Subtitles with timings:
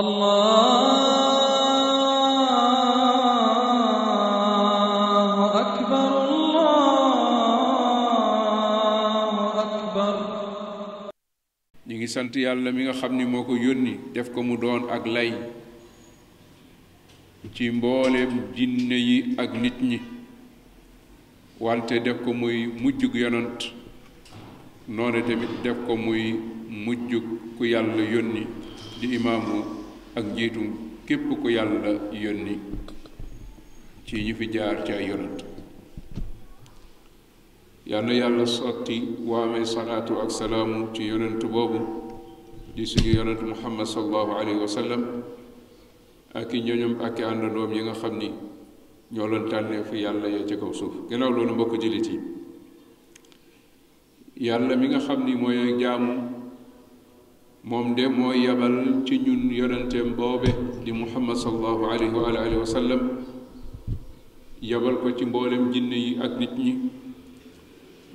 [0.00, 0.72] الله
[5.62, 7.04] أكبر الله
[9.64, 10.14] أكبر
[11.88, 14.82] ñu ngi sant yàlla mi nga xam ni moo ko yónni def ko mu doon
[14.94, 15.32] ak lay
[17.54, 19.98] ci mbooleem jinne yi ak nit ñi
[21.58, 23.58] wante def ko muy mujjug yonant
[24.86, 26.32] noone tamit def ko muy
[26.86, 27.24] mujjug
[27.58, 28.42] ku yàlla yónni
[29.00, 29.77] di imaamu
[30.18, 32.58] ak njiitum képp ku yàlla yónni
[34.06, 35.44] ci ñi fi jaar ci ay yonent
[37.86, 38.96] yal yàlla sotti
[39.26, 41.78] waamee salaatu ak salaamu ci yonent boobu
[42.74, 44.70] di suñu yonent muhammad sallallahu alayhi wa
[46.34, 48.32] ak i ñoñom ak i àndandoom yi nga xam ni
[49.14, 52.18] ñoo loon tànnee yàlla yee ci kaw suuf gannaaw loolu mbokk jullit yi
[54.46, 56.37] yàlla mi nga xam ni mooy jaamu
[57.68, 60.48] moom de moo yabal ci ñun yonenteem boobe
[60.84, 63.00] di muhammad sallallahu alayhi wa alihi wa sallam
[64.62, 66.70] yabal ko ci mboolem jinne yi ak nit ñi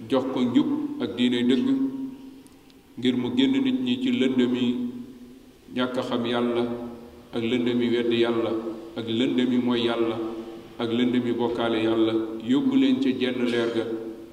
[0.09, 0.69] jox ko njub
[1.03, 1.67] ak diine dëgg
[2.97, 4.63] ngir mu génn nit ñi ci lëndëmi
[5.75, 6.63] ñàkk xam yàlla
[7.35, 8.51] ak lëndëmi wedd yàlla
[8.97, 10.17] ak lëndëmi mooy yàlla
[10.81, 12.13] ak lëndëmi bokkaale yàlla
[12.51, 13.85] yóbbu leen ci jenn leer ga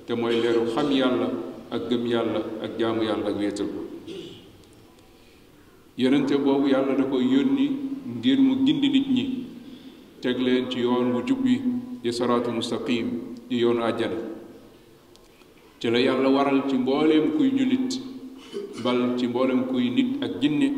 [0.07, 1.29] te mooy leeru xam yàlla
[1.71, 3.71] ak gëm yàlla ak jaamu yàlla ak wéetal
[6.01, 7.67] yonente boobu yàlla da ko yónni
[8.19, 9.25] ngir mu gindi nit ñi
[10.23, 11.61] teg leen ci yoon wu jub bi
[12.03, 13.07] di saraatul mustaqim
[13.49, 14.17] di yoonu àjjana
[15.79, 18.01] ci la yàlla waral ci mbooleem kuy jullit
[18.83, 20.69] bal ci mbooleem kuy nit ak jinne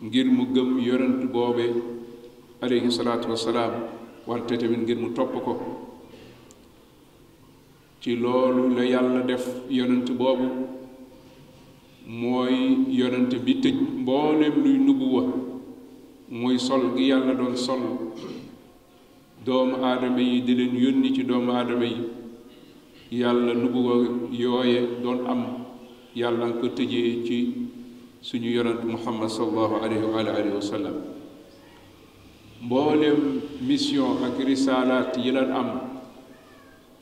[0.00, 1.64] ngir mu gëm yonent boobe
[2.62, 3.72] aleyhi salaatu wasalaam
[4.26, 5.52] wante tamit ngir mu topp ko
[8.00, 10.75] ci loolu la yàlla def yonent boobu
[12.06, 15.22] mooy yonante bi tëj mboolem luy nubuwa
[16.30, 17.80] mooy sol gi yàlla doon sol
[19.44, 21.98] doomu aadama yi di leen yónni ci doomu aadama yi
[23.10, 23.94] yàlla nubuwa
[24.30, 25.42] yooye doon am
[26.14, 27.36] yàlla ko tëjee ci
[28.22, 30.96] suñu yonant muhammad sallallahu alayhi wa alihi wa sallam
[32.62, 33.18] mboolem
[33.66, 35.68] mission ak risalaat yi la am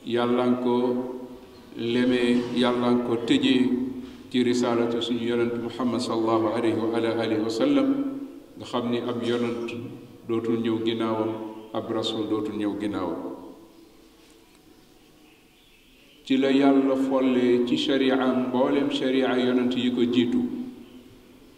[0.03, 0.75] yàllaan ko
[1.77, 3.84] lemee yàllaan ko tëjee
[4.35, 7.87] ci risalatu suñu yonent muhammad salallahu alayhi wa ala alihi wa sallam
[8.59, 9.71] nga xamni ab yonent
[10.27, 11.29] dootul ñëw ginnaawam
[11.71, 13.15] ab rasul dootul ñëw ginnaawam
[16.27, 20.43] ci la yàlla folle ci sharia mboolem sharia yonent yi ko jitu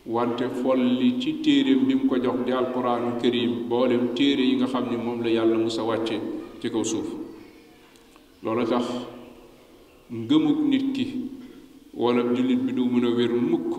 [0.06, 4.68] wante folli ci téeréem bi mu ko jox di alquraanu karim mboolem téere yi nga
[4.70, 6.22] xam ni moom la yàlla musa wàcce
[6.62, 7.10] ci kaw suuf
[8.44, 8.86] loolu tax
[10.14, 11.27] ngëmuk nit ki
[11.98, 13.72] wala julit bi du mën a wér mukk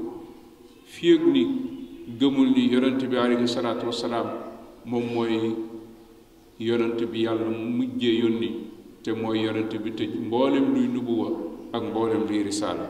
[0.95, 1.43] fiyeg ni
[2.19, 4.29] gëmul ni yonent bi alayhi salaatu wasalaam
[4.91, 5.35] moom mooy
[6.69, 7.47] yonent bi yàlla
[7.77, 8.49] mujjee yónni
[9.05, 11.29] te mooy yonent bi tëj mboolem luy nubuwa
[11.77, 12.87] ak mboolem luy risaala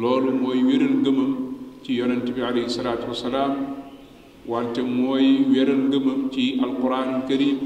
[0.00, 1.30] loolu mooy wéral gëmam
[1.82, 3.54] ci yonent bi alayhi salaatu wasalaam
[4.52, 7.58] wante mooy wéral gëmam ci alquran karim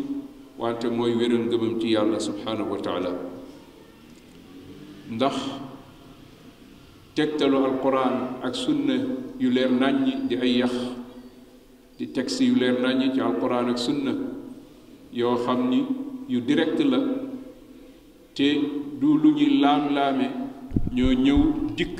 [0.62, 3.12] wante mooy wéral gëmam ci yàlla subhanahu wa taala
[5.12, 5.34] ndax
[7.14, 8.96] tegtalu alquran ak sunna
[9.38, 10.74] yu leen nàññ di ay yax
[11.98, 14.12] di texte yu leer nàññ ci alquran ak sunna
[15.12, 15.78] yoo xam ni
[16.32, 16.98] yu direkt la
[18.34, 18.48] te
[19.00, 20.26] du lu ñuy laam-laame
[20.96, 21.40] ñoo ñëw
[21.76, 21.98] dikk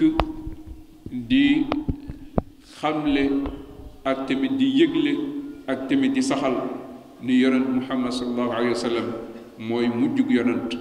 [1.31, 1.67] di
[2.79, 3.25] xamle
[4.11, 5.13] ak tamit di yëgle
[5.67, 6.57] ak tamit di saxal
[7.21, 9.07] ni yonent muhammad sallallahu alayhi wa sallam
[9.59, 10.73] mooy mujjug yonent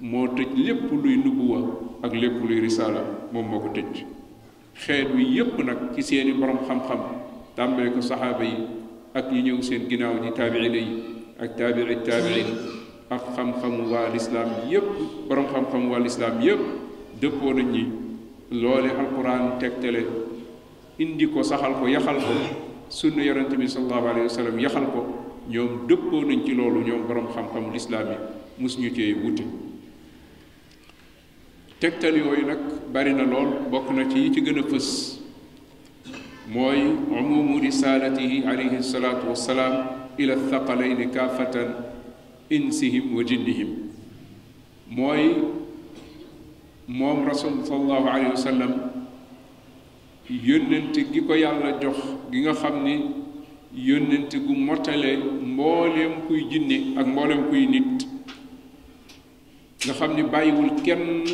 [0.00, 1.60] moo tëj lépp luy nubuwa
[2.02, 4.06] ak lépp luy risaala moom moo ko tëj
[4.74, 7.00] xeet wi yépp nag ci seeni borom xam-xam
[7.56, 8.56] tàmbale ko saxaaba yi
[9.12, 10.88] ak ñi ñëw seen ginnaaw di taabiina yi
[11.38, 12.48] ak taabii taabiin
[13.12, 14.88] ak xam-xamu waa lislaam yépp
[15.28, 16.60] borom xam-xamu waa lislaam yépp
[17.20, 17.82] dëppoo nañ ñi
[18.52, 20.00] loole alquran tegtale
[20.98, 22.32] indi ko saxaal ko yaxal ko
[22.88, 25.00] sunna yonente bi sallallahu alayhi yaxal ko
[25.50, 28.16] ñoom dëppoo nañ ci loolu ñoom borom xam-xamu lislaam yi
[28.64, 29.44] mosuñu cee wute
[31.80, 35.16] tegtal yooyu nag bari na lool bokk na ci yi ci gën a fës
[36.52, 39.74] mooy umumu risalatihi alayhi salatu wassalaam
[40.18, 41.72] ila thaqalayni kaafatan
[42.50, 43.70] insihim wa jinnihim
[44.90, 45.24] mooy
[46.86, 48.72] moom rasul sallallahu alayhi wa sallam
[50.30, 51.96] yónnente gi ko yàlla jox
[52.30, 52.94] gi nga xam ni
[53.72, 55.16] yónnente gu motale
[55.52, 58.04] mbooleem kuy jinne ak mbooleem kuy nit
[59.84, 61.24] nga xam ni bàyyiwul kenn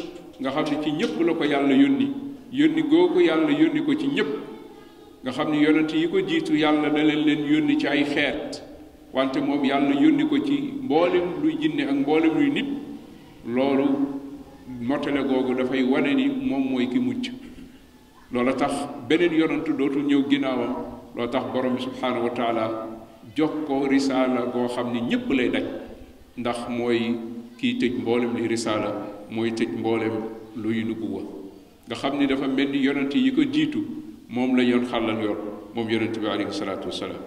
[0.40, 2.06] nga xam ne ci ñëpp la ko yàlla yónni
[2.52, 4.30] yónni googu yàlla yónni ko ci ñëpp
[5.22, 8.62] nga xam ne yonent yi ko jiitu yàlla da leen leen yónni ci ay xeet
[9.12, 12.66] wante moom yàlla yónni ko ci mboolem luy jinne ak mboolem luy nit
[13.46, 13.86] loolu
[14.80, 17.30] motale googu dafay wane ni moom mooy ki mujj
[18.34, 18.74] a tax
[19.08, 20.74] beneen yonent dootul ñëw ginnaawam
[21.16, 22.88] loo tax borom bi subhaanahu wa taala
[23.36, 25.64] jox ko risaala goo xam ni ñëpp lay daj
[26.36, 27.16] ndax mooy
[27.58, 30.12] kiy tëj mboolem li risaala mooy tëj mboolem
[30.56, 31.22] luy nubuwa
[31.86, 33.82] nga xam ni dafa mel ni yonent yi ko jiitu
[34.28, 35.38] moom la yoon xàllal yor
[35.74, 37.22] moom yonent bi aleyhi salaatu wasalaam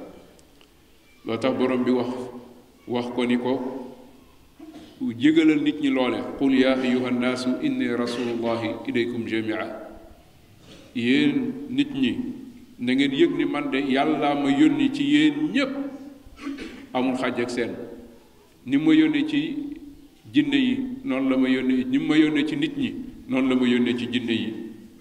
[1.25, 2.09] loo tax borom bi wax
[2.87, 3.95] wax ko ni ko
[5.17, 9.91] jégalal nit ñi loole qul yaa ayuha nnaasu inni rasulullahi ilaykum jamia
[10.95, 12.11] yéen nit ñi
[12.79, 15.69] na ngeen yëg ni man de yàllaa ma yónni ci yéen ñépp
[16.93, 17.71] amul xàjj ak seen
[18.65, 19.68] ni ma yónni ci
[20.33, 22.93] jinne yi noonu la ma yónnee ni mu ma yónnee ci nit ñi
[23.27, 24.53] noonu la ma yónnee ci jinne yi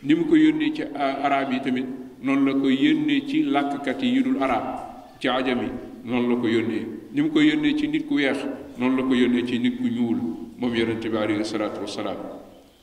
[0.03, 1.87] ni mu ko yónnee ci euh, arab yi tamit
[2.21, 4.65] noonu la ko yónnee ci làkkat yi yu dul arab
[5.21, 5.71] ci ajam yi
[6.05, 8.39] noonu la ko yónnee ni mu ko yónnee ci nit ku weex
[8.79, 10.19] noonu la ko yónnee ci nit ku ñuul
[10.57, 12.17] moom yonente bi alayhi salaatu wasalaam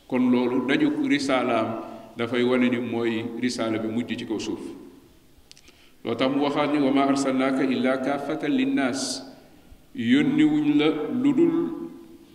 [0.08, 1.82] kon loolu daju risaalaam
[2.16, 4.62] dafay wone ni mooy risaala bi mujj ci kaw suuf
[6.04, 9.26] loo tax mu waxaat ni wa ma arsalnaaka illa kaafatan linnaas
[9.96, 11.52] yónniwuñ la lu dul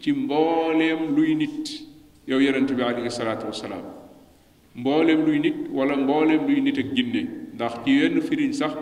[0.01, 1.85] ci mbooleem luy nit
[2.27, 3.85] yow yonent bi alayhi salaatu wasalaam
[4.75, 8.73] mbooleem luy nit wala mbooleem luy nit ak jinne ndax ci yenn firiñ sax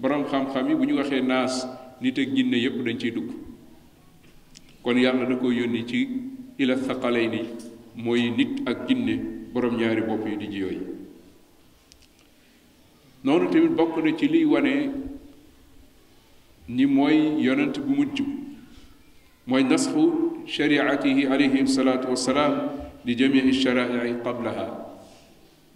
[0.00, 1.66] boroom xam-xam yi bu ñu waxee naas
[2.00, 3.30] nit ak jinne yépp dañ ciy dugg
[4.82, 6.08] kon yàlla da ko yónni ci
[6.58, 7.42] ila thaqalayni
[7.96, 9.16] mooy nit ak jinne
[9.52, 10.86] borom ñaari bopp yi di ji yooyu
[13.24, 14.90] noonu tamit bokk na ci liy wane
[16.68, 18.20] ni mooy yonent bu mujj
[19.46, 22.70] mooy nasxu shariatihi alayhi salaatu wassalaam
[23.04, 24.66] li jamii sharaai qablaha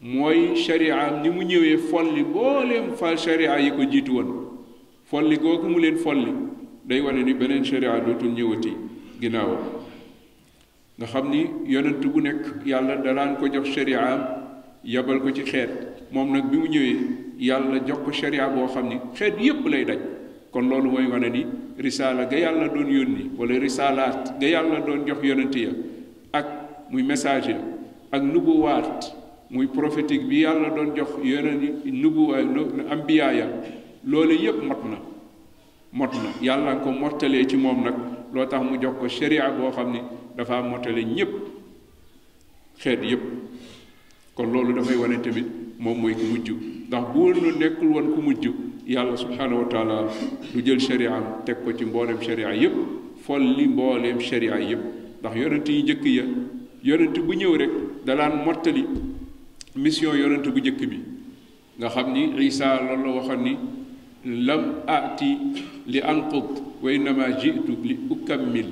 [0.03, 4.31] mooy sharia ni mu ñëwee folli booleem fa sharia yi ko jiitu woon
[5.11, 6.33] folli googu mu leen folli
[6.85, 8.73] day wane ni beneen sharia dootul ñëwati
[9.21, 9.63] ginnaawam
[10.99, 14.21] nga xam ni yonent bu nekk yàlla dalaan ko jox shariaam
[14.85, 15.71] yebal ko ci xeet
[16.13, 16.97] moom nag bi mu ñëwee
[17.39, 19.99] yàlla jox ko sharia boo xam ni xeet yépp lay daj
[20.51, 21.45] kon loolu mooy wane ni
[21.79, 25.71] risaala ga yàlla doon yónni wala risaalaat ga yàlla doon jox yonent ya
[26.33, 26.47] ak
[26.91, 27.55] muy message
[28.13, 29.13] ak nubuwaat
[29.51, 32.39] muy prophétique bi yàlla doon jox yonent nubuwa
[32.91, 33.49] ambiyaa ya
[34.05, 34.99] loolu yépp mot na
[35.93, 37.95] mot na yàlla nga ko mottalee ci moom nag
[38.33, 40.01] loo tax mu jox ko sharia boo xam ni
[40.37, 41.29] dafa mottale ñépp
[42.79, 43.23] xeet yépp
[44.35, 45.47] kon loolu dafay wane tamit
[45.79, 46.51] moom mooy ku mujj
[46.89, 48.45] ndax bu woon nekkul woon ku mujj
[48.87, 49.97] yàlla subhanahu wa taala
[50.55, 51.13] du jël sharia
[51.45, 52.75] teg ko ci mbooleem sharia yépp
[53.27, 54.83] folli mbooleem sharia yépp
[55.21, 56.25] ndax yonent yi njëkk ya
[56.89, 57.71] yonent bu ñëw rek
[58.07, 58.85] dalaan mottali
[59.75, 61.01] mission yonent bu njëkk bi
[61.79, 63.53] nga xam ni isa loolu la waxoon ni
[64.47, 65.31] lam aati
[65.89, 66.53] li anqut
[66.83, 68.69] wa innama jitu li ukammil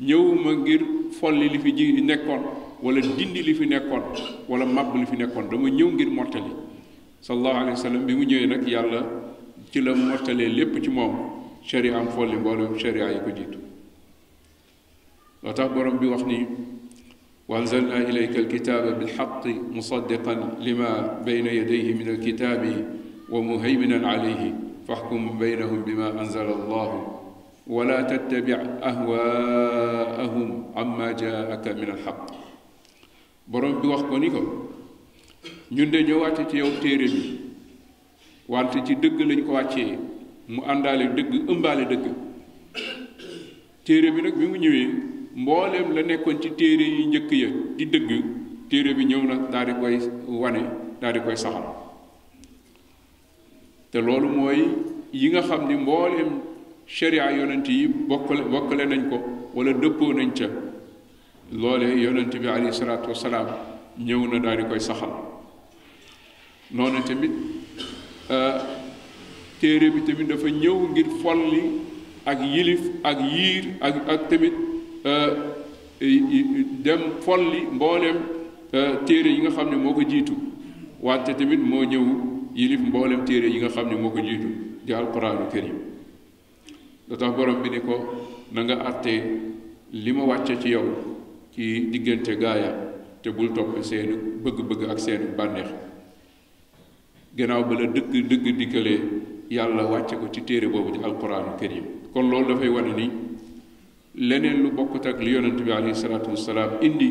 [0.00, 0.80] ñëw ma ngir
[1.18, 2.42] folli li fi ji nekkoon
[2.82, 4.02] wala dindi li fi nekkoon
[4.48, 6.52] wala màbb li fi nekkoon dama ñëw ngir mottali
[7.22, 9.23] sallallahu alayhi wa sallam bi mu ñëwee nag yàlla
[9.74, 11.14] ci la mottalee lépp ci moom
[11.66, 13.58] sharia am folli mboolem sharia yi ko jiitu
[15.42, 16.38] loo tax borom bi wax ni
[17.48, 20.34] وأنزلنا إليك الكتاب بالحق مصدقا
[20.66, 22.62] لما بين يديه من الكتاب
[23.30, 24.40] ومهيمنا عليه
[24.88, 26.90] فاحكم بينهم بما أنزل الله
[27.66, 28.58] ولا تتبع
[28.90, 32.24] أهواءهم عما جاءك من الحق
[33.52, 34.40] borom bi wax ko ni ko
[35.70, 37.20] ñun de ñëwaat ci yow téere bi
[38.48, 39.96] wante ci dëgg lañ ko wàccee
[40.48, 42.04] mu àndaale dëgg ëmbaale dëgg
[43.84, 44.86] téere bi nag bi mu ñëwee
[45.36, 48.10] mboolem la nekkoon ci téere yi njëkk ya di dëgg
[48.68, 49.96] téere bi ñëw na daal di koy
[50.38, 50.60] wane
[51.00, 51.64] daal di koy saxal
[53.90, 54.60] te loolu mooy
[55.12, 56.28] yi nga xam ni mbooleem
[56.86, 59.16] sharia yonent yi bokkale bokkale nañ ko
[59.54, 60.46] wala dëppoo nañ ca
[61.52, 63.48] loole yonent bi alayhi salaatu wasalaam
[63.98, 65.12] ñëw na daal di koy saxal
[66.70, 67.32] noonu tamit
[68.30, 68.58] Euh,
[69.60, 71.62] téere bi tamit dafa ñëw ngir folli
[72.24, 74.54] ak yilif ak yiir ak ak tamit
[75.04, 75.36] euh,
[76.80, 78.16] dem folli mboolem
[78.72, 80.32] euh, téere yi nga xam ne moo ko jiitu
[81.02, 82.02] wante tamit moo ñëw
[82.56, 84.48] yilif mboolem téere yi nga xam ne moo ko jiitu
[84.84, 85.76] di alquraanu karim
[87.08, 87.94] da tax borom bi ni ko
[88.52, 89.14] na nga àtte
[89.92, 90.86] li ma wàcce ci yow
[91.52, 92.70] ci diggante gaaya
[93.22, 94.08] te bul topp seen
[94.42, 95.70] bëgg-bëgg ak seen bànneex
[97.36, 98.98] gannaaw ba la dëgg dëgg dikkalee
[99.50, 103.10] yàlla wàcce ko ci téere boobu di alquraanu karim kon loolu dafay wane ni
[104.28, 107.10] leneen lu bokkut ak li yonent bi alayhi salaatu wasalaam indi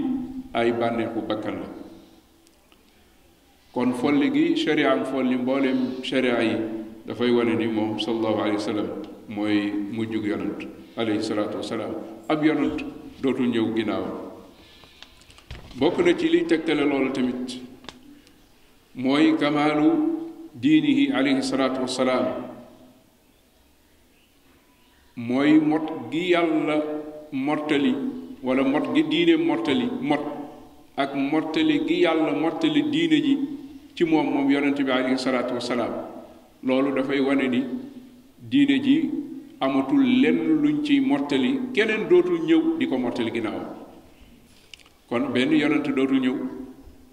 [0.53, 1.68] ay bànneexu bakkan la
[3.74, 6.56] kon folli gi sharia am folli mbooleem sharia yi
[7.06, 8.88] dafay wane ni moom sallallahu alayhi
[9.27, 10.63] mooy mujjug yonent
[10.96, 11.94] alayhi salaatu wasalaam
[12.30, 12.80] ab yonent
[13.22, 14.06] dootul ñëw ginnaaw
[15.80, 17.73] bokk na ci liy tegtale loolu tamit
[19.01, 19.85] mooy kamaalu
[20.63, 22.25] diinihi alayhi salaatu salaam
[25.27, 25.81] mooy mot
[26.12, 26.75] gi yàlla
[27.47, 27.93] mottali
[28.47, 30.21] wala mot gi diine mottali mot
[31.03, 33.33] ak mottali gi yàlla mottali diine ji
[33.95, 35.91] ci moom moom yonent bi alayhi salaatu salaam
[36.67, 37.63] loolu dafay wone ni
[38.51, 38.95] diine ji
[39.65, 43.59] amatul lenn luñ ci mottali keneen dootul ñëw di ko mottali ginnaaw
[45.09, 46.35] kon benn yonent dootul ñëw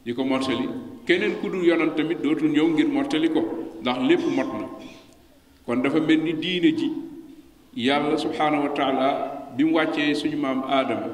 [0.05, 0.69] di ko mottali
[1.11, 3.43] keneen ku dul yonent tamit dootul ñëw ngir mottali ko
[3.83, 4.67] ndax lépp mot na
[5.67, 6.87] kon dafa mel ni diine ji
[7.75, 9.09] yàlla subhaanahu wa taala
[9.57, 11.09] bi mu wàccee suñu maam aadama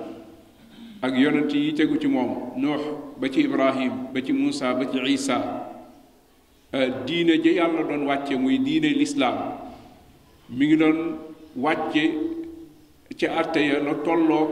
[1.01, 2.83] ak yonent yi tegu ci moom noox
[3.17, 5.37] ba ci ibrahim ba ci muusa ba ci isa
[6.77, 9.37] eh, diine ji yàlla doon wàcce muy diine lislaam
[10.51, 10.97] mi ngi doon
[11.57, 12.03] wàcce
[13.19, 14.45] ca àtte ya la tolloo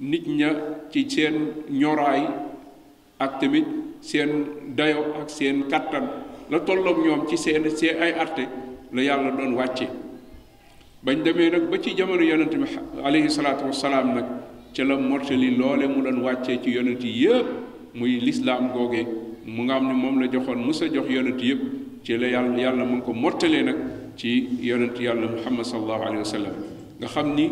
[0.00, 0.50] nit ña
[0.90, 1.36] ci seen
[1.68, 2.22] ñoraay
[3.18, 4.30] ak tamit seen
[4.78, 6.04] dayo ak seen kàttan
[6.50, 7.64] la tolloog ñoom ci seen
[7.98, 8.46] ay arte
[8.94, 9.88] la yàlla doon wàcce
[11.02, 12.70] bañ demee nag ba ci jamono yonent bi
[13.02, 14.24] alayhi salaatu wasalaam nag
[14.74, 17.28] ca la mottali loole mu doon wàccee ci yonent yi
[17.94, 19.06] muy lislaam googee
[19.44, 21.60] mu nga xam ne moom la joxoon musa jox yonent yëpp
[22.04, 23.76] ci la yàlla yàlla mu ngi ko mottalee nag
[24.16, 26.54] ci yonent yàlla muhammad sallallahu alayhi wa sallam
[27.00, 27.50] nga xam ni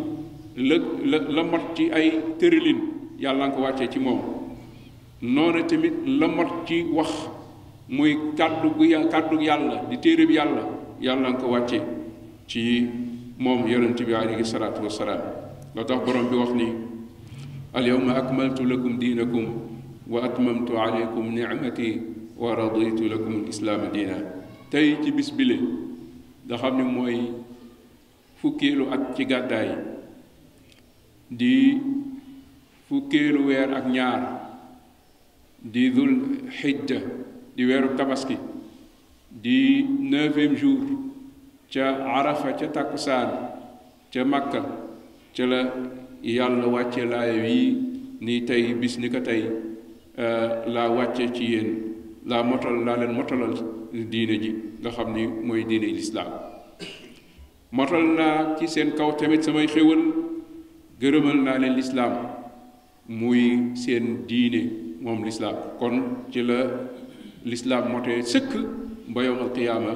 [0.55, 2.79] la la la mot ci ay tërëlin
[3.19, 4.44] yàlla nga ko wàccee ci moom
[5.21, 7.29] noona tamit la mat ci wax
[7.89, 10.63] muy kàddu gu kàddu yàlla di téere bi yàlla
[10.99, 11.79] yàlla nga ko wàcce
[12.47, 12.87] ci
[13.39, 15.21] moom yonent bi alayhi salaatu wasalaam
[15.75, 16.69] loo tax borom bi wax ni
[17.75, 19.45] اليوم أكملت لكم دينكم
[20.09, 22.01] وأتممت عليكم نعمتي
[22.37, 24.17] ورضيت لكم الإسلام دينا
[24.71, 25.59] تاي تي بس بلي
[26.47, 27.35] دا خامني موي
[28.39, 29.69] فوكيلو ات تي غداي
[31.35, 31.83] دي
[32.87, 34.44] فوكيلو وير اك ñaar
[35.65, 37.01] di dul xijja
[37.57, 38.37] di weeru tabaski
[39.29, 40.85] di neuvième jour
[41.71, 43.29] ca arafa ca tàkkusaan
[44.13, 44.61] ca makka
[45.33, 45.61] ca la
[46.21, 47.81] yàlla wàcce laaya yi
[48.21, 49.49] ni tey bis ni ko tey
[50.19, 51.69] euh, laa wàcce ci yéen
[52.25, 53.53] laa motol laa leen motalal
[53.91, 56.29] diine ji nga xam ni mooy diine lislaam
[57.71, 60.13] motal naa ci seen kaw tamit samay xéwal
[61.01, 62.13] gërëmal naa leen lislaam
[63.09, 66.01] muy seen diine moom lislaam kon
[66.33, 66.59] ci la
[67.51, 68.51] lislaam motee sëkk
[69.13, 69.91] ba yowmal qiyaama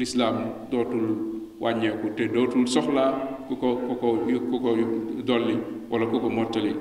[0.00, 0.36] lislaam
[0.70, 1.06] dootul
[1.62, 3.10] wàññeeku te dootul soxlaa
[3.48, 4.08] ku ko ku ko
[4.52, 4.70] ku ko
[5.28, 5.56] dolli
[5.90, 6.72] wala ku ko mottali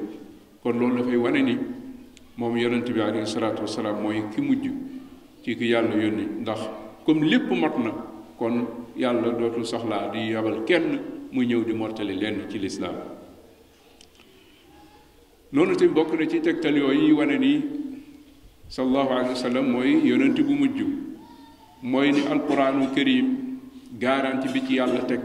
[0.64, 1.56] kon loolu dafay wane ni
[2.40, 4.66] moom yonent bi alayhi salaatu wasalaam mooy ki mujj
[5.44, 6.60] ci ki yàlla yónni ndax
[7.06, 7.92] comme lépp mot na
[8.40, 8.56] kon
[9.04, 10.90] yàlla dootul soxlaa di yabal kenn
[11.34, 12.96] mu ñëw di mottali lenn ci lislaam
[15.58, 17.52] noonu tamit bokk na ci tegtal yooyu wane ni
[18.70, 20.80] sallallahu alayhi wa sallam mooy yonent bu mujj
[21.82, 23.58] mooy ni alquraanu karim
[24.00, 25.20] garanti bi ci yàlla teg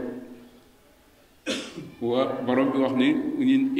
[2.01, 3.07] wa borom bi wax ni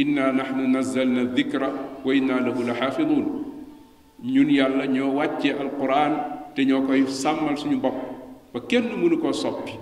[0.02, 1.70] inna nahnu nazzalna dhikra
[2.06, 3.24] wa inna lahu la xaafidun
[4.34, 6.14] ñun yàlla ñoo wàccee alquran
[6.56, 7.98] te ñoo koy sàmmal suñu bopp
[8.54, 9.74] ba kenn mënu koo soppi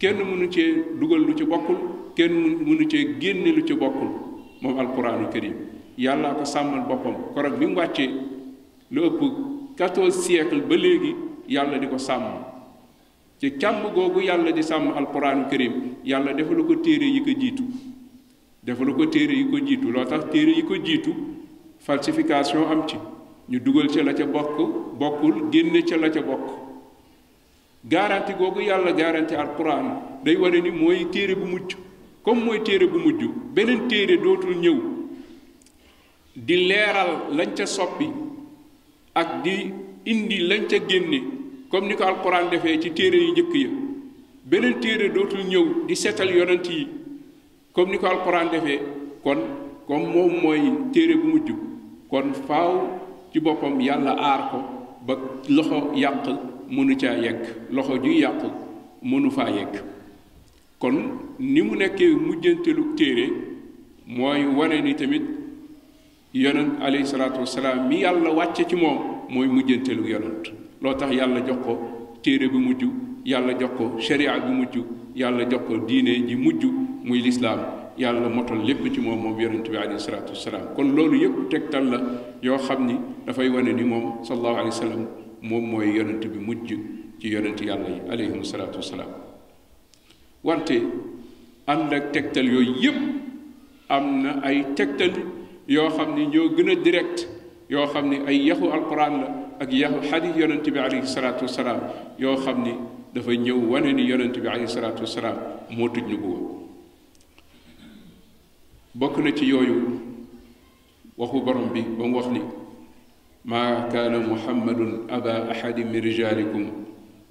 [0.00, 1.76] kenn mënu cee dugal lu ci bokkul
[2.18, 2.32] kenn
[2.66, 4.08] mënu cee génne lu ci bokkul
[4.62, 5.54] moom alquraanu karim
[5.98, 8.10] yàllaa ko sàmmal boppam korog bi mu wàccee
[8.90, 9.20] lu ëpp
[9.76, 11.14] quatorze siècle ba léegi
[11.48, 12.22] yàlla di ko sàmm
[13.40, 15.72] ci càmm googu yàlla di sàmm alquraanu karim
[16.04, 17.64] yàlla defalu ko téere yi ko jiitu
[18.62, 21.10] defalu ko téere yi ko jiitu loo tax téere yi ko jiitu
[21.78, 22.96] falsification am ci
[23.48, 24.56] ñu dugal ca la ca bokk
[24.98, 26.46] bokkul génne ca la ca bokk
[27.84, 31.74] garanti googu yàlla garanti alquran day wane ni mooy téere bu mujj
[32.22, 35.01] comme mooy téere bu mujj beneen téere dootul ñëw
[36.34, 38.08] di leeral lañ ca soppi
[39.14, 39.68] ak di
[40.08, 41.20] indi lañ ca génne
[41.68, 43.68] comme ni ko alquran defee ci téere yu njëkk ya
[44.48, 46.88] beneen téere dootul ñëw di seetal yonent yi
[47.72, 48.80] comme ni ko alquran defee
[49.22, 49.38] kon
[49.86, 50.60] comme moom mooy
[50.92, 51.50] téere bu mujj
[52.08, 52.72] kon faaw
[53.32, 54.58] ci boppam yàlla aar ko
[55.06, 55.14] ba
[55.48, 56.24] loxo yàq
[56.70, 58.40] mënu caa yegg loxo ju yàq
[59.02, 59.82] mënu faa yegg
[60.78, 60.96] kon
[61.38, 63.26] ni mu nekkee mujjanteelu téere
[64.06, 65.41] mooy wane ni tamit
[66.34, 70.44] yonent alayhi salaatu salaam mi yàlla wàcce ci moom mooy mujjantelu yonent
[70.82, 71.72] loo tax yàlla jox ko
[72.22, 72.82] téere bi mujj
[73.24, 74.76] yàlla jox ko sharia bi mujj
[75.14, 76.62] yàlla jox ko diine ji mujj
[77.04, 77.60] muy lislaam
[77.98, 81.84] yàlla motal lépp ci moom moom yonent bi alayhi salaatu wasalaam kon loolu yëpp tegtal
[81.92, 81.98] la
[82.42, 82.96] yoo xam ni
[83.26, 85.06] dafay wane ni moom sallallahu alayhi
[85.42, 86.68] moom mooy yonent bi mujj
[87.20, 89.10] ci yonent yàlla yi alayhim salaatu wasalaam
[90.44, 90.76] wante
[91.66, 92.98] ànd ak tegtal yooyu yëpp
[93.88, 95.12] am na ay tegtal
[95.66, 97.26] yoo xam ni ñoo gën a direct
[97.70, 99.26] yoo xam ni ay yaxu alquran la
[99.60, 101.80] ak yaxu xadis yonente bi alayhi salatu wasalaam
[102.18, 102.74] yoo xam ni
[103.14, 105.36] dafa ñëw wane ni yonente bi alayhi salatu wasalaam
[105.70, 106.38] moo tuj nu buwa
[108.94, 110.00] bokk na ci yooyu
[111.16, 112.40] waxu borom bi ba mu wax ni
[113.44, 116.64] ما كان محمد أبا أحد من رجالكم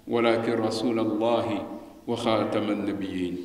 [0.08, 1.48] ولكن رسول الله
[2.08, 3.36] وخاتم النبيين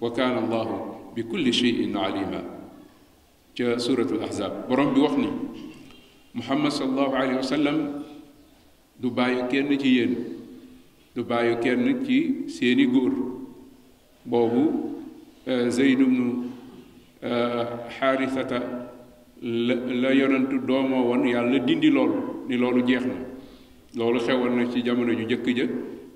[0.00, 0.68] وكان الله
[1.16, 2.63] بكل shay'in alima
[3.56, 5.28] ca suratul ahzab borom bi wax ni
[6.38, 7.76] muhammad sallallahu alayhi wa sallam
[9.02, 10.12] du bàyyi kenn ci yéen
[11.14, 12.16] du bàyyi kenn ci
[12.56, 13.12] seeni góor
[14.26, 14.64] boobu
[15.76, 16.26] zayd ibnu
[17.96, 18.58] xaarisata
[19.68, 22.18] la la yonantu doomoo woon yàlla dindi loolu
[22.48, 23.16] ni loolu jeex na
[23.98, 25.64] loolu xewoon na ci jamono ju njëkk ja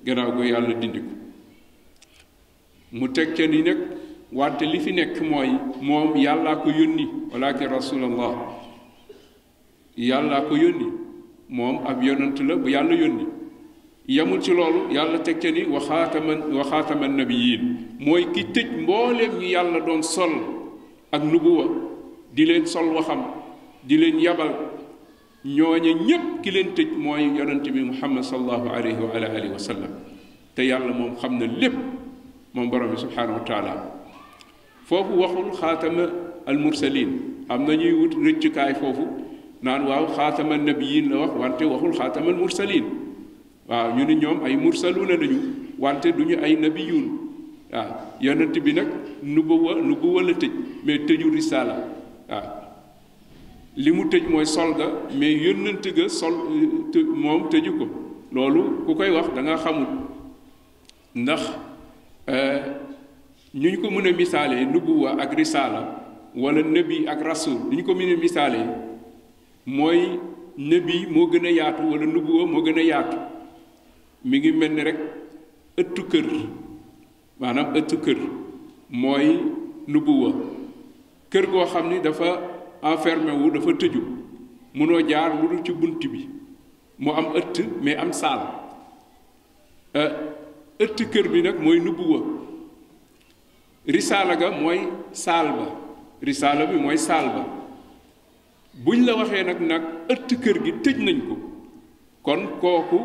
[0.06, 1.12] gannaaw ko yàlla dindi ko
[2.98, 3.78] mu teg ca ni nag
[4.32, 5.48] wante li fi nekk mooy
[5.80, 8.60] moom yàllaa ko yónni walakin rasulallah
[9.96, 10.88] yàllaa ko yónni
[11.48, 13.24] moom ab yonant la bu yàlla yónni
[14.06, 18.68] yamul ci loolu yàlla teg ca ni wa xaataman wa xaataman nabiyin mooy ki tëj
[18.84, 20.32] mbooleem ñu yàlla doon sol
[21.12, 21.64] ak nubuwa
[22.34, 23.24] di leen sol waxam
[23.82, 24.52] di leen yabal
[25.44, 29.58] ñooña ñépp ki leen tëj mooy yonent bi muhammad salallahu alayhi wa ala alihi wa
[29.58, 29.92] sallam
[30.54, 31.74] te yàlla moom xam na lépp
[32.52, 33.97] moom borom bi subhanahu wa taala
[34.88, 36.04] foofu waxul xaatama
[36.46, 37.10] almursalin
[37.48, 39.04] am na ñuy wut rëccukaay foofu
[39.62, 42.84] naan waaw xaatama nabiyin la wax wante waxul xaatama almursalin
[43.68, 45.38] waaw ñu ni ñoom ay mursaluna lañu
[45.78, 47.04] wante duñu ay nabiyun
[47.72, 47.90] waaw
[48.20, 48.88] yonent bi nag
[49.22, 50.50] nubuwa nubuwa la tëj
[50.84, 51.76] mais tëju risaala
[52.30, 52.44] waaw
[53.76, 54.86] li mu tëj mooy sol ga
[55.18, 56.34] mais yónnant ga sol
[57.22, 57.86] moom tëju ko
[58.32, 59.88] loolu ku koy wax da nga xamul
[61.14, 61.42] ndax
[63.58, 65.80] ñu ñu ko mën a misaalee nubuwa ak risaala
[66.36, 68.66] wala nëbi ak rasul ñu ñu ko mën a misaalee
[69.76, 70.00] mooy
[70.56, 73.18] nëbi moo gën a yaatu walla nubuwa moo gën a yaatu
[74.24, 74.98] mi ngi mel ni rek
[75.80, 76.28] ëttu kër
[77.40, 78.18] maanaam ëttu kër
[79.02, 79.26] mooy
[79.92, 80.30] nubuwa
[81.32, 82.28] kër goo xam ni dafa
[82.90, 84.00] enfermé wu dafa tëju
[84.76, 86.22] mënoo jaar lu dul ci bunt bi
[87.02, 88.40] mu am ëtt mais am saal
[89.98, 90.10] euh,
[90.84, 92.20] ëtt kër bi nag mooy nubuwa
[93.88, 94.78] risaala ga mooy
[95.12, 95.66] saal ba
[96.28, 97.42] risaala bi mooy saal ba
[98.84, 101.34] buñ la waxee nag nag ëtt kër gi tëj nañ ko
[102.24, 102.98] kon kooku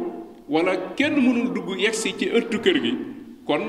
[0.54, 2.94] wala kenn mënul dugg yegsi ci ëttu kër gi
[3.48, 3.64] kon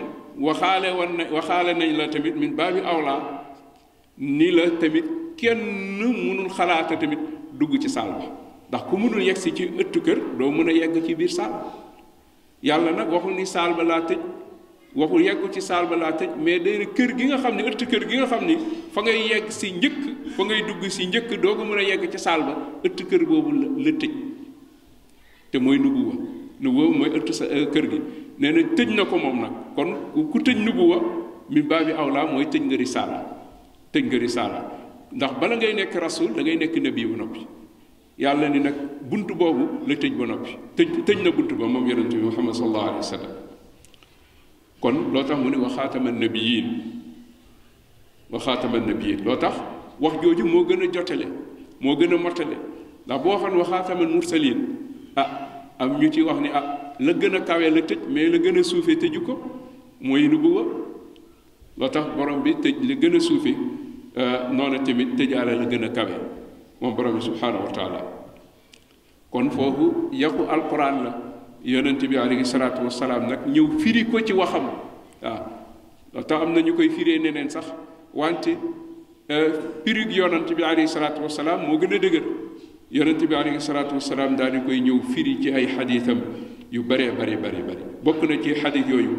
[0.46, 3.14] waxaale woon na waxaale nañ la tamit min aw awla
[4.18, 5.60] ni la tamit kenn
[5.98, 7.20] mënul xalaata tamit
[7.58, 8.24] dugg ci saal ba
[8.68, 11.52] ndax ku mënul yegsi ci ëttu kër doo mën a yegg ci biir saal
[12.60, 14.18] yàlla nag waxul ni saal ba laa tëj
[14.96, 17.82] waxul yeggu ci saal ba laa tëj mais day kër gi nga xam ne ëtt
[17.90, 18.56] kër gi nga xam ni
[18.94, 19.96] fa ngay yegg si njëkk
[20.36, 22.52] fa ngay dugg si njëkk doo ko mën a yegg ci saal ba
[22.86, 24.12] ëtt kër boobu la la tëj
[25.50, 26.14] te mooy nubuwa
[26.60, 27.98] nubuwa mooy ëtt sa euh, kër gi
[28.38, 29.90] nee na tëj na ko moom nag kon
[30.30, 30.98] ku tëj nubuwa
[31.50, 33.18] mi baabi awlaa mooy tëj nga risaala
[33.90, 34.60] tëj nga risaala
[35.12, 37.42] ndax bala ngay nekk rasul da ngay nekk nabi ba noppi
[38.18, 38.76] yàlla ni nag
[39.10, 42.54] bunt boobu la tëj ba noppi tëj tëj na bunt ba moom yonente bi muhammad
[42.54, 43.34] sallallahu alayhi wa sallam
[44.84, 46.66] kon loo tax mu ne wa xaatama nabiyin
[48.28, 49.56] wa xaatama nabiyin loo tax
[49.96, 51.26] wax jooju moo gën a jotale
[51.80, 52.56] moo gën a mottale
[53.06, 54.58] ndax boo waxoon wa xaatama mursalin
[55.16, 55.26] ah
[55.80, 58.58] am ñu ci wax ni ah la gën a kawe la tëj mais la gën
[58.58, 59.40] a suufee tëju ko
[60.02, 60.58] mooy nu bëgg
[61.78, 63.56] loo tax borom bi tëj la gën a suufee
[64.52, 66.14] noonu tamit tëjaale la gën a kawe
[66.80, 68.00] moom borom bi subhanahu wa taala
[69.30, 71.23] kon foofu yàqu alquran la
[71.64, 74.68] yonent bi alayhi salatu wasalaam nag ñëw firi ko ci waxam
[76.12, 77.72] waaw te am na ñu koy firee neneen sax
[78.12, 78.52] wante
[79.84, 82.24] firig yonent bi alayhi salatu wasalaam moo gën a dëgër
[82.92, 86.20] yonent bi alayhi salatu wasalaam daal di koy ñëw firi ci ay xadiitam
[86.70, 89.16] yu bare bare bare bare bokk na ci xadiit yooyu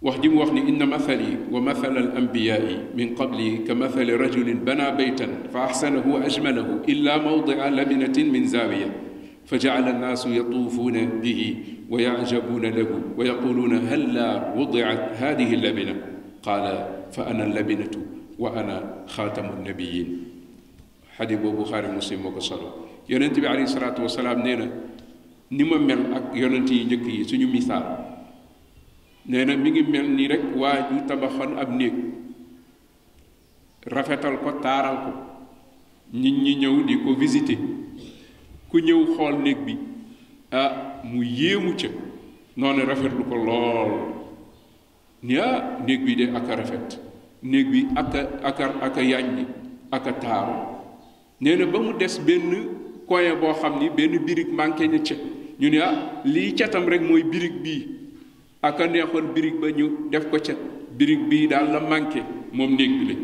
[0.00, 4.16] wax ji mu wax ni inna mathali wa mathal al anbiyaai min qabli ka mathali
[4.16, 9.09] rajulin bana baytan fa ahsanahu wa ajmalahu illa mawdia laminatin min zaawiya
[9.46, 11.56] فجعل الناس يطوفون به
[11.90, 15.96] ويعجبون له ويقولون هلا هل وضعت هذه اللبنة
[16.42, 17.90] قال فأنا اللبنة
[18.38, 20.24] وأنا خاتم النبيين
[21.16, 22.74] حديث بخاري مسلم وقصره
[23.08, 24.68] يونت عليه الصلاة والسلام نينا
[25.52, 27.84] نما مل أك يونت يجكي سنو مثال
[29.26, 31.94] نينا ميغي مل ني رك واجو تبخون أب نيك
[33.80, 35.12] rafetal ko taaral ko
[36.12, 37.16] nit ñi ñëw di ko
[38.70, 39.74] ku ñëw xool néeg bi
[40.60, 41.90] ah mu yéemu ca
[42.56, 42.82] noonu
[43.18, 43.92] lu ko lool
[45.26, 45.56] ni ah
[45.86, 46.88] néeg bi de ak rafet
[47.42, 48.98] néeg bi ak a ak a ak
[51.40, 52.46] nee na ba mu des benn
[53.08, 55.14] koya boo xam ni benn birig manqué na ca
[55.60, 55.96] ñu ne ah
[56.32, 57.82] lii catam rek mooy birig bii
[58.68, 60.54] ak a neexoon birig ba ñu def ko ca
[60.98, 62.20] birig bii daal la manqué
[62.56, 63.16] moom néeg bi la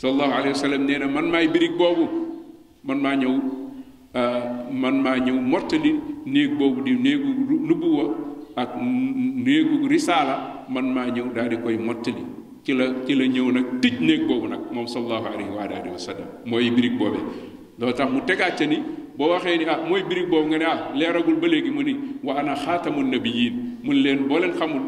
[0.00, 2.04] sallallahu alayhi wa nee na man maay birig boobu
[2.86, 3.34] man maa ñëw
[4.16, 4.42] Euh,
[4.72, 5.92] man maa ñëw mottali
[6.24, 7.28] néeg boobu di néegu
[7.68, 8.16] nubuwa
[8.56, 8.70] ak
[9.44, 12.24] néegu risaala man maa ñëw daal di koy mottali
[12.64, 15.62] ci la ci la ñëw nag tëj néeg boobu nag moom sallallahu alayhi wa
[16.46, 16.92] mooy birig
[17.94, 18.78] tax mu tegaat ni
[19.14, 21.92] boo waxee ni ah mooy birig boobu nga ne ah leeragul ba léegi mu ni
[22.24, 24.82] wa ana xaatamu nabiyiin mun leen boo leen xamul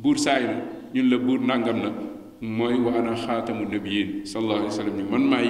[0.00, 0.54] buur saay na
[0.94, 1.92] ñun la buur nàngam na
[2.40, 5.48] mooy wa ana xaatamu nabiyiin sallallahu alayhi wa sallam man maay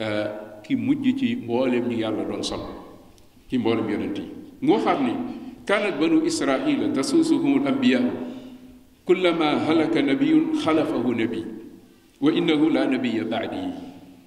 [0.00, 2.60] euh, ki mujj ci mbolem ñu yàlla doon sol
[3.48, 4.22] ci mbolem yonenti
[4.62, 5.12] mo xamni
[5.66, 8.00] kanat banu israila tasusuhum al anbiya
[9.04, 11.40] kullama halaka nabiyun khalafahu nabi
[12.20, 13.62] wa innahu la nabiyya ba'di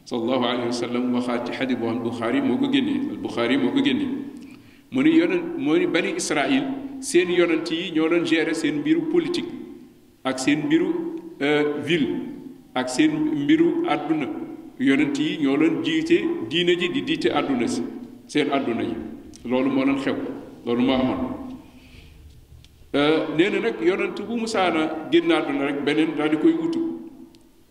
[0.05, 3.71] sallallahu alayhi wa sallam waxaat ci xadis boo xam buxaari ko génnee al bukhari moo
[3.71, 4.09] ko génnee
[4.91, 6.63] mu yonent moni bani israil
[6.99, 9.49] seen yonenti ñoo doon gérer seen mbiru politique
[10.23, 10.87] ak seen mbiru
[11.83, 12.09] ville
[12.73, 14.50] ak seen mbiru aduna
[14.81, 16.17] yonent yi ñoo doon jiite
[16.49, 17.81] diine ji di diite àdduna si
[18.27, 18.93] seen àdduna yi
[19.49, 20.15] loolu moo doon xew
[20.65, 21.17] loolu moo amoon
[22.95, 26.79] euh, nee na nag yonent bu musaana génn àdduna rek beneen daal di koy wutu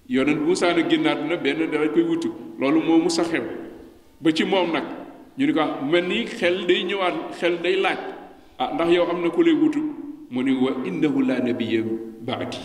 [0.08, 2.28] yonent bu musaana génn àdduna beneen koy wutu
[2.60, 3.42] loolu moo musa xew
[4.20, 4.84] ba ci moom nag
[5.38, 7.98] ñu ni ko mel ni xel day ñëwaat xel day laaj
[8.58, 9.80] ah ndax yow am na ko lay wutu
[10.30, 11.82] mu ni wa innahu la nabiyya
[12.26, 12.58] ba'di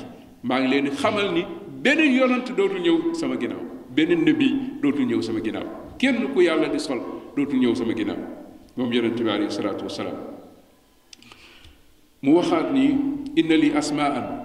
[0.43, 1.41] maa ngi leen di xamal ni
[1.83, 4.47] beneen yonent dootu ñëw sama ginnaaw beneen nabi
[4.83, 6.99] dootul ñëw sama ginnaaw kenn ku yàlla di sol
[7.33, 8.19] dootul ñëw sama ginnaaw
[8.75, 10.19] moom yonente bi alayhi salaatu wasalaam
[12.21, 12.91] mu waxaat ni
[13.39, 14.43] inna li asmaan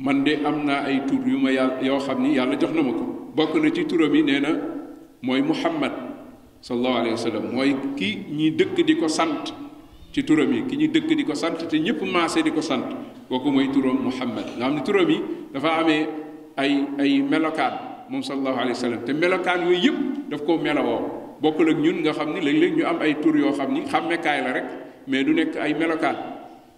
[0.00, 2.82] man de am naa ay tur yu ma yàlla yoo xam ni yàlla jox na
[2.82, 3.04] ma ko
[3.36, 4.50] bokk na ci turam yi nee na
[5.22, 5.92] mooy muhammad
[6.62, 9.52] sallallahu alayhi wa sallam mooy ki ñi dëkk di ko sant
[10.12, 12.88] ci turam yi ki ñi dëkk di ko sant te ñëpp maase di ko sant
[13.28, 15.20] kooku mooy turam muhammad nga xam ne turam yi
[15.52, 16.02] dafa amee
[16.56, 21.68] ay ay melokaan moom sallallahu alayhi wa te melokaan yooyu yëpp daf koo melowoo bokkul
[21.68, 24.52] ak ñun nga xam ni léeg-léeg ñu am ay tur yoo xam ni xàmmekaay la
[24.52, 24.64] rek
[25.06, 26.16] mais du nekk ay melokaan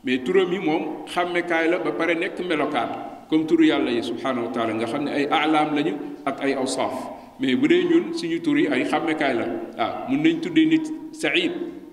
[0.05, 2.91] mais turam yi moom xàmmekaay la ba pare nekk melokaan
[3.29, 5.95] comme turu yàlla yi subhaanahu wa taala nga xam ne ay alaam lañu
[6.27, 6.95] ak ay awsaaf
[7.39, 9.47] mais bu dee ñun suñu tur ay xàmmekaay la
[9.79, 11.53] waaw ah, mun nañ tuddee nit saïd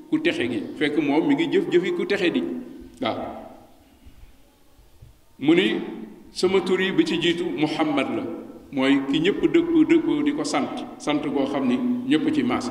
[0.09, 2.41] ku texe gi fekk moom mi ngi jëf jëfi ku texe di
[3.01, 3.17] waaw
[5.45, 5.53] ah.
[5.53, 5.75] ni
[6.33, 8.23] sama tur bi ci jiitu muhammad la
[8.71, 10.67] mooy ki ñëpp dëkku dëkku di ko sant
[10.99, 11.75] sant koo xam ni
[12.11, 12.67] ñëpp ci maas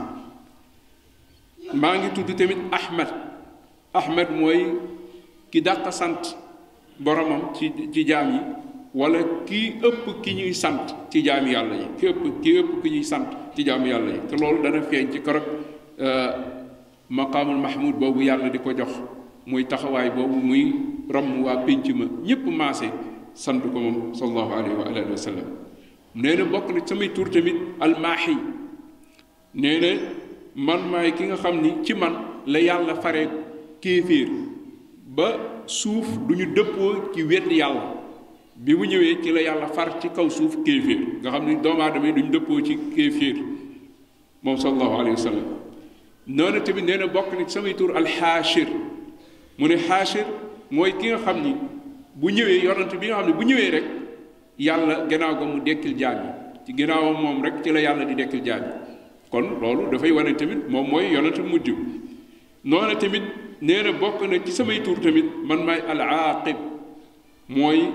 [1.80, 3.08] maa ngi tudd tamit Ahmed
[3.94, 4.58] Ahmed mooy
[5.50, 6.36] ki dàq sant
[7.00, 8.40] boromam ci ci jaam yi
[8.94, 12.22] wala kii ëpp ki ñuy sant ci yàlla yi ki ëpp
[12.82, 15.44] ki ñuy sant ci jaam yàlla yi te loolu dana feeñ ci keroog
[15.98, 16.30] euh,
[17.08, 18.92] maqaamul mahmud boobu yàlla di ko jox
[19.46, 20.62] muy taxawaay boobu muy
[21.08, 22.90] romb waa pénc ma ñëpp maase
[23.32, 25.65] sant ko moom sallallahu alayhi wa alihi wa sallam
[26.22, 28.36] nee na bokk na samay tur tamit almaaxi
[29.62, 29.90] nee na
[30.66, 32.12] man maay ki nga xam ni ci man
[32.52, 33.22] la yàlla fare
[33.82, 34.28] kéeféer
[35.16, 35.28] ba
[35.66, 37.82] suuf du ñu dëppoo ci wedd yàlla
[38.64, 41.82] bi mu ñëwee ci la yàlla far ci kaw suuf kéeféer nga xam ni doomu
[41.82, 43.36] aadama yi du ñu dëppoo ci kéeféer
[44.42, 45.44] moom sallallahu alayhi wa sallam
[46.26, 48.68] noonu tamit nee na bokk na samay tur alxaashir
[49.58, 50.24] mu ne xaashir
[50.70, 51.54] mooy ki nga xam ni
[52.14, 53.84] bu ñëwee yonante bi nga xam ne bu ñëwee rek
[54.58, 56.32] yàlla gënaaw ga mu dekkil jaam yi
[56.66, 58.72] ci gënaaw moom rek ci la yàlla di dekkil jaam yi
[59.30, 61.68] kon loolu dafay wane tamit moom mooy yonatu mujj
[62.64, 63.22] noona tamit
[63.60, 66.56] nee na bokk na ci samay tur tamit man may al aaqib
[67.48, 67.92] mooy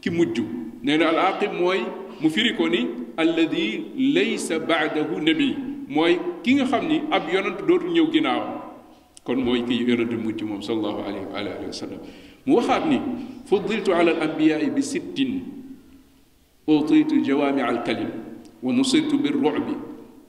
[0.00, 0.40] ki mujj
[0.82, 1.82] nee na al aaqib mooy
[2.20, 5.54] mu firi ko ni alladi laysa ba'dahu nabi
[5.88, 8.60] mooy ki nga xam ni ab yonent dootul ñëw ginnaawam
[9.26, 12.00] kon mooy ki yonent mujj moom sallallahu alayhi wa alihi wa sallam
[12.46, 12.98] mu waxaat ni
[13.50, 15.55] fudiltu ala al anbiyaai bi sittin
[16.68, 18.10] أوطيت جوامع الكلم
[18.62, 19.66] ونصرت بالرعب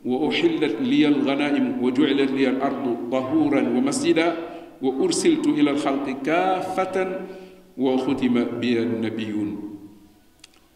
[0.05, 4.27] وأحلت لي الغنائم وجعلت لي الأرض طهورا ومسجدا
[4.81, 6.97] وأرسلت إلى الخلق كافة
[7.77, 9.49] وختم بي النبيون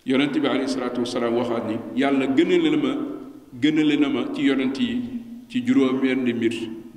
[0.10, 2.92] يرنتي عليه الصلاة والسلام وخاني يالا جن لما
[3.62, 4.90] جن لما تي يرنتي
[5.46, 6.54] تي جروم بين مير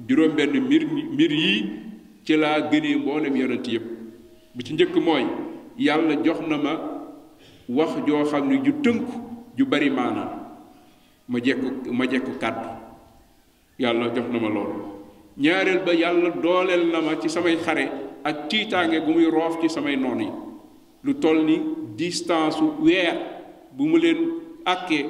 [0.08, 1.48] جروم بين مير ميري
[2.24, 3.76] تلا جن مولم يرنتي
[4.56, 5.24] بتنجك موي
[5.76, 6.40] يالا جوخ
[7.68, 9.12] wax joo xam ne ju tënku
[9.56, 10.40] ju bari maanaam
[11.28, 12.68] ma jekku ma jekku kàddu
[13.78, 14.72] yàlla jox na ma lool
[15.38, 17.88] ñaareel ba yàlla dooleel na ma ci samay xare
[18.24, 20.30] ak tiitaange gu muy roof ci samay noon yi
[21.04, 21.58] lu toll ni
[21.96, 23.16] distance weer
[23.76, 24.18] bu mu leen
[24.64, 25.06] àkkee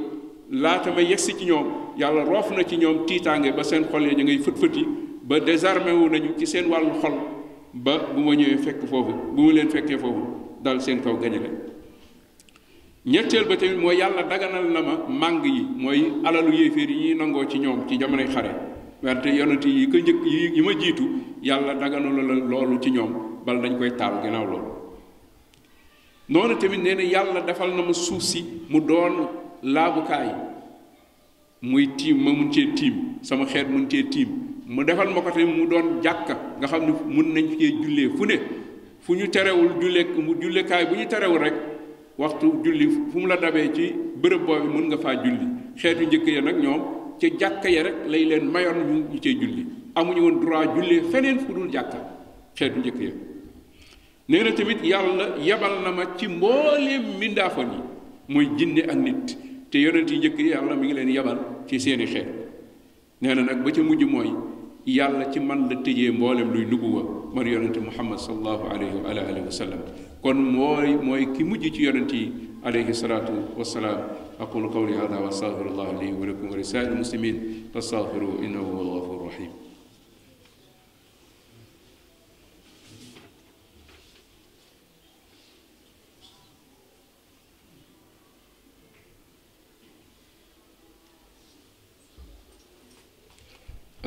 [0.51, 1.67] laata ma yegsi ci ñoom
[1.99, 4.87] yàlla roof na ci ñoom tiitaange ba seen xol ya ñu ngay fët-fëti
[5.23, 7.15] ba désarmé wu nañu ci seen wàll xol
[7.75, 10.23] ba bu ma ñëwee fekk foofu bu ma leen fekkee foofu
[10.63, 11.74] dal seen kaw gañale
[13.07, 17.15] ñetteel ba tamit moo yàlla daganal na ma màng yi mooy alalu yéeféer yi ñuy
[17.15, 18.51] nangoo ci ñoom ci jamonoy xare
[19.03, 20.17] wante yonent yi ko njëkk
[20.55, 21.05] yi ma jiitu
[21.43, 23.13] yàlla daganal la loolu ci ñoom
[23.45, 24.65] bal dañ koy taal gannaaw loolu
[26.31, 28.41] noonu tamit nee na yàlla defal na ma suuf si
[28.71, 29.29] mu doon
[29.63, 30.31] laabukaay
[31.61, 34.29] muy tiim ma mun cee tiim sama xeet mun cee tiim
[34.67, 38.09] mu defal ma ko tamit mu doon jàkka nga xam ne mun nañ cee jullee
[38.17, 38.39] fu ne
[39.01, 41.55] fu ñu terewul jullee mu jullekaay bu ñu terewul rek
[42.21, 43.85] waxtu julli fu mu la dabee ci
[44.21, 45.47] bërëb boobu mën nga faa julli
[45.81, 46.81] xeetu njëkk ya nag ñoom
[47.21, 49.63] ca jàkka ya rek lay leen mayoon ñu ñu cee julli
[49.99, 51.99] amuñu woon droit jullee feneen fu dul jàkka
[52.59, 53.13] xeetu njëkk ya
[54.29, 57.81] nee na tamit yàlla yebal na ma ci mbooleem mbindaafoon yi
[58.33, 59.27] mooy jinne ak nit
[59.71, 62.29] te yonent yi njëkk yi yàlla mi ngi leen yebal ci seeni xeet
[63.23, 64.31] nee nag ba ca mujj mooy
[64.87, 67.03] yàlla ci man la tëjee mboolem luy nubuwa
[67.35, 69.81] man yonente muhammad salallahu alayhi wa alihi wa sallam
[70.23, 72.25] kon mooy mooy ki mujj ci yonent yi
[72.63, 74.01] alayhi salatu wasalaam
[74.39, 79.23] aqulu qawli hada wa astaghfirullah li wa lakum wa lisaa'il muslimin fastaghfiruhu innahu huwa alghafur
[79.33, 79.51] rahim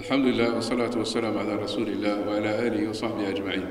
[0.07, 3.65] الحمد لله والصلاة والسلام على رسول الله وعلى آله وصحبه أجمعين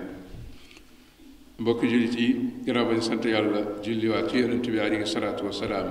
[1.66, 2.26] بوك جلتي
[2.68, 5.86] إرابة سنت يالا جلي واتي ينتبه عليه الصلاة والسلام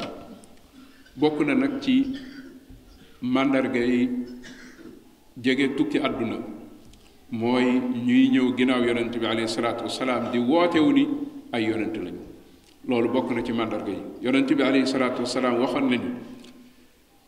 [1.18, 1.98] بوكنا نكتي
[3.36, 4.10] ماندر جاي
[5.46, 6.40] جيجي توكي أدنا
[7.32, 7.66] موي
[8.08, 11.06] ني نيو غيناو يونت بي عليه الصلاه والسلام دي واتي وني
[11.56, 12.22] اي يونت لاني
[12.90, 16.12] لولو بوكنا سي ماندار جاي يونت بي عليه الصلاه والسلام واخون نانيو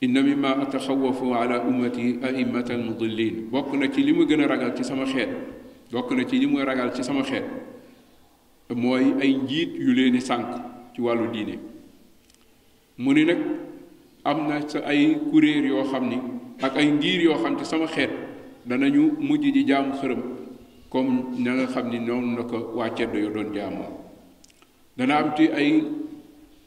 [0.02, 4.76] inna mimma ataxawafu ala ummati a'immatan mudillin bokk na ci li mu gën a ragal
[4.78, 5.30] ci sama xeet
[5.92, 7.44] bokk na ci li mu ragal ci sama xeet
[8.76, 10.54] mooy ay njiit yu leeni sànq
[10.94, 11.58] ci wàllu diine
[13.00, 13.40] mu ni nag
[14.24, 16.20] am na sa ay kuréer yoo xam ni
[16.62, 18.12] ak ay ngiir yoo xam ci sama xeet
[18.68, 20.22] danañu mujj di jaamu xërëm
[20.90, 23.98] comme na nga xam ni noonu la ko waa cedd yo doon jaamoo
[24.98, 25.82] dana am ci ay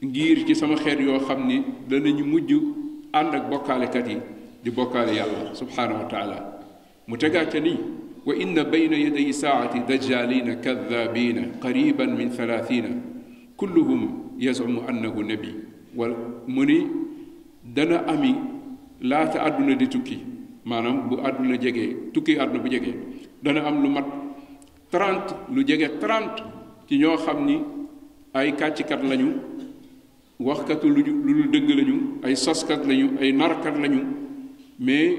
[0.03, 2.80] ngiir ci sama xeet yoo xam ni danañu mujj
[3.15, 4.17] عند بوكالي كدي
[4.65, 6.39] دي بوكالي يلا سبحانه وتعالى
[7.11, 7.75] متقاتني
[8.27, 12.91] وإن بين يدي ساعة دجالين كذابين قريبا من ثلاثين
[13.57, 14.01] كلهم
[14.47, 15.53] يزعم أنه نبي
[15.99, 16.81] ومني
[17.77, 18.35] دنا أمي
[19.11, 20.19] لا تأدن دي تكي
[20.69, 22.93] ما نم بأدن جيجي تكي أدن بجيجي
[23.43, 24.07] دنا أم لمر
[24.93, 26.31] 30 لو جيجي 30
[26.89, 27.59] تي نيو خامني
[28.37, 29.35] اي كاتشي كات لا
[30.41, 34.01] waxkatu lu lu dëgg lañu ay soskat lañu ay narkat lañu
[34.81, 35.13] mais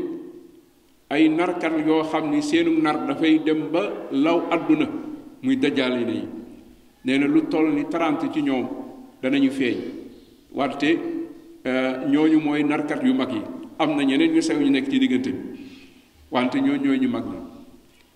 [1.13, 4.87] ay narkat yoo xam ni seenu nar dafay dem ba law àdduna
[5.43, 6.27] muy dajaale yi
[7.05, 8.65] nee na lu toll ni tarant ci ñoom
[9.21, 9.77] danañu feeñ
[10.53, 10.89] wante
[11.65, 13.41] euh, ñooñu mooy narkat yu mag yi
[13.77, 15.37] am na ñeneen ñu sew ñu nekk ci diggante bi
[16.31, 17.39] wante ñoo ñooy ñu mag ñi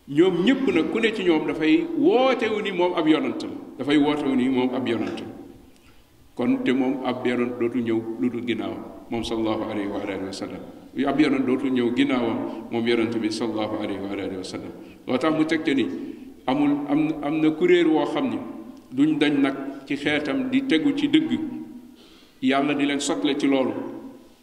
[0.07, 4.35] ñoom ñëpp nag ku ne ci ñoom dafay wootewu ni moom ab yonantam dafay wootewu
[4.35, 5.34] ni moom ab yonantam
[6.35, 10.27] kon te moom ab yaroon dootu ñëw lu dul ginnaawam moom sallallahu alayhi wa alihi
[10.27, 12.37] wa ab yaroon dootu ñëw ginnaawam
[12.71, 14.73] moom yonent bi sallallahu alayhi wa alihi wa sallam
[15.07, 15.87] loo tax mu tegte ni
[16.45, 18.37] amul am am na kuréel woo xam ni
[18.91, 21.31] duñ dañ nag ci xeetam di tegu ci dëgg
[22.43, 23.71] yàlla di leen sotle ci loolu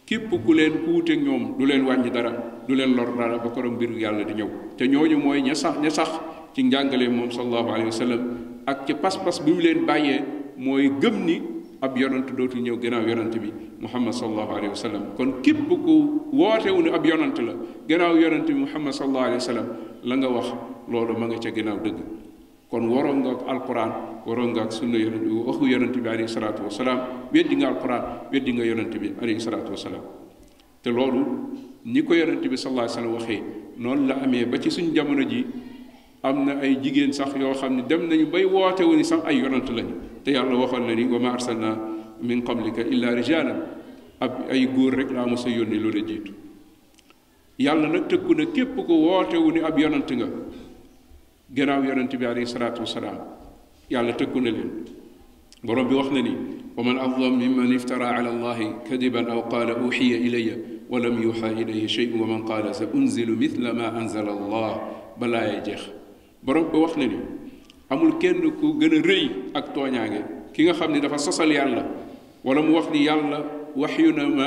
[0.08, 3.74] képp ku leen kuute ñoom du leen wàññi dara du leen lor dara ba korom
[3.76, 6.08] mbiru yàlla di ñëw te ñooñu mooy ña sax ña sax
[6.56, 8.22] ci njàngale moom sallallahu alayhi wa sallam
[8.64, 10.24] ak ci pas-pas bi mu leen bàyyee
[10.56, 11.42] mooy gëm ni
[11.82, 13.50] ab yonant dootul ñëw gannaaw yonant bi
[13.82, 17.54] muhammad sallallahu alayhi wa sallam kon képp ku wootewu ne ab yonant la
[17.90, 19.66] gannaaw yonant bi muhammad sallallahu alayhi wa sallam
[20.06, 20.46] la nga wax
[20.88, 21.98] loolu ma nga ca gannaaw dëgg
[22.70, 23.90] kon waroon nga ak alquran
[24.26, 26.98] waroon nga ak sunna yonant waxu yonant bi alayhi salaatu wasalaam
[27.34, 30.06] weddi nga alquran weddi nga yonant bi alayhi salaatu wasalaam
[30.82, 31.22] te loolu
[31.84, 33.42] ni ko yonant bi sallallahu alayhi waxee
[33.76, 35.46] noonu la amee ba ci suñu jamono ji
[36.22, 39.42] am na ay jigéen sax yoo xam ne dem nañu bay wootewu ni sax ay
[39.42, 41.78] yonant lañu te yàlla waxoon na ni wa ma arsalna
[42.22, 43.60] min qablika illa rijalan
[44.20, 46.32] ab ay góor rek laa mos a yónni lu la jiitu
[47.58, 50.26] yàlla nag tëkku na képp ko wootewu ni ab yonant nga
[51.50, 53.18] gannaaw yonant bi alayhi salaatu wasalaam
[53.90, 54.70] yàlla tëkku na leen
[55.64, 56.36] borom bi wax na ni
[56.76, 60.54] wa man adlam mimman iftara ala allahi kadiban aw qaala uxiya ilaya
[60.88, 64.78] wa lam yuxa ilayhi shayun wa man qaala sa unzilu mithla ma anzala allah
[65.18, 65.90] balaa ya jeex
[66.42, 67.18] borom bi wax na ni
[67.92, 69.24] amul kenn ku gën a rëy
[69.54, 70.20] ak tooñaange
[70.56, 71.84] ki nga xam ni dafa sosal yàlla
[72.42, 73.38] wala mu wax ni yàlla
[73.76, 74.46] wax yu na ma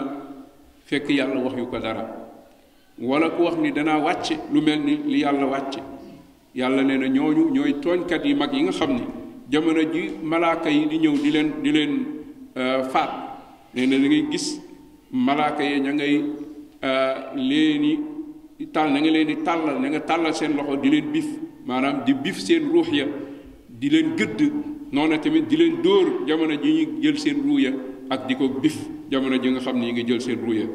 [0.90, 2.04] fekk yàlla wax yu ko dara
[3.00, 5.80] wala ku wax ni danaa wàcce lu mel ni li yàlla wàcce
[6.56, 9.02] yàlla nee na ñooñu ñooy tooñkat yi mag yi nga xam ni
[9.50, 11.92] jamono ji malaaka yi di ñëw di leen di leen
[12.56, 13.12] euh, faat
[13.76, 14.60] nee na da ngay gis
[15.12, 16.16] malaaka yi ña ngay
[16.82, 18.00] euh, leeni
[18.74, 21.28] tàll na nga leen di tàllal na nga tàllal seen loxo di leen biif
[21.66, 23.06] maanaam di biif seen ruux ya
[23.80, 24.42] di leen gëdd
[24.96, 27.72] noona tamit di leen dóor jamono ji ñu jël seen ruuya
[28.10, 28.78] ak di ko bif
[29.12, 30.66] jamono ji nga xam ne ñu nga jël seen ruuya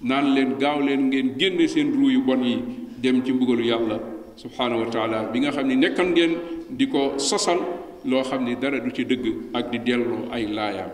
[0.00, 2.56] naan leen gaaw leen ngeen génne seen ruu yu bon yi
[3.00, 4.00] dem ci mbugalu yàlla
[4.36, 6.32] subhaanahu wa taala bi nga xam ne nekkan ngeen
[6.70, 7.58] di ko sosal
[8.04, 10.90] loo xam ni dara du ci dëgg ak di delloo ay laayaam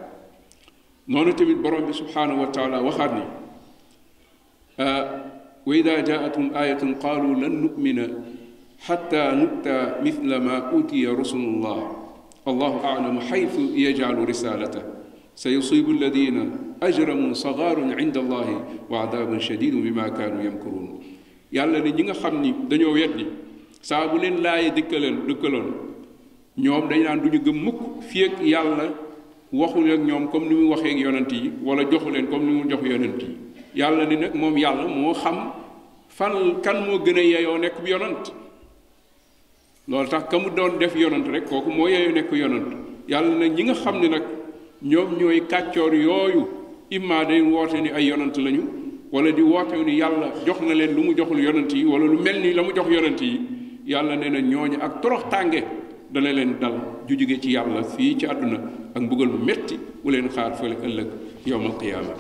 [1.07, 3.25] noonu tamit borom bi subhaanahu wa taala waxaat ni
[5.65, 8.07] wa ida jaatum ayatun qaalu lan nu'mina
[8.83, 11.79] حتى نؤتى مثل ما أوتي رسل الله
[12.49, 14.83] الله أعلم حيث يجعل رسالته
[15.37, 16.37] سيصيب الذين
[16.83, 18.49] أجرم صغار عند الله
[18.91, 20.89] وعذاب شديد بما كانوا يمكرون
[21.53, 23.25] يالا ني نيغا خامني دانيو يدي
[23.83, 25.67] سا بو لين لاي ديكلن دوكلون
[26.61, 27.79] نيوم داني نان دوني گم موك
[28.11, 28.91] فيك يالا
[29.53, 33.31] واخول اك نيوم كوم نيمي واخي اك يونتي ولا جوخولن كوم نيمو جوخ يونتي
[33.81, 35.39] يالا ني نك موم يالا مو خام
[36.17, 38.33] فان كان مو گنا ييو نيك بيونتي
[39.89, 42.67] loolu tax ka mu doon def yonant rek kooku moo yooyu nekk yonant
[43.09, 44.23] yàlla na ñi nga xam ni nag
[44.83, 46.47] ñoom ñooy kàccoor yooyu
[46.91, 48.63] imma day woote ni ay yonant lañu
[49.13, 52.19] wala di woote ni yàlla jox na leen lu mu joxul yonant yi wala lu
[52.19, 53.41] mel ni la mu jox yonant yi
[53.87, 55.63] yàlla nee na ñooñu ak torox tànge
[56.13, 56.75] dana leen dal
[57.07, 58.59] ju jóge ci yàlla fii ci àdduna
[58.95, 61.07] ak mbugal mu metti wu leen xaar fële ëllëg
[61.47, 62.15] yowmal qiyaama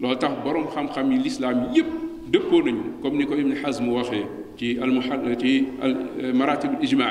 [0.00, 1.86] loolu tax boroom xam-xam yi lislaam yépp
[2.30, 4.24] dëppoo nañu comme ni ko Ibn Hazm waxee
[4.56, 5.92] ci al muhal ci al
[6.34, 7.04] maratib al ijma